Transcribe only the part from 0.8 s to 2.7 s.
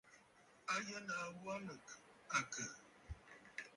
yə nàa ghu aa nɨ àkə̀?